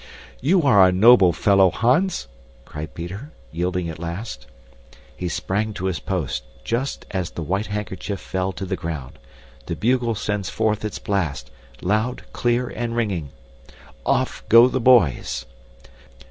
"You 0.39 0.63
are 0.63 0.83
a 0.87 0.91
noble 0.91 1.31
fellow, 1.31 1.69
Hans!" 1.69 2.27
cried 2.65 2.95
Peter, 2.95 3.31
yielding 3.51 3.87
at 3.87 3.99
last. 3.99 4.47
He 5.15 5.27
sprang 5.29 5.73
to 5.75 5.85
his 5.85 5.99
post 5.99 6.43
just 6.63 7.05
as 7.11 7.29
the 7.29 7.43
white 7.43 7.67
handkerchief 7.67 8.19
fell 8.19 8.51
to 8.53 8.65
the 8.65 8.75
ground. 8.75 9.19
The 9.67 9.75
bugle 9.75 10.15
sends 10.15 10.49
forth 10.49 10.83
its 10.83 10.97
blast 10.97 11.51
loud, 11.81 12.23
clear, 12.33 12.67
and 12.69 12.95
ringing. 12.95 13.29
Off 14.03 14.43
go 14.49 14.67
the 14.67 14.81
boys! 14.81 15.45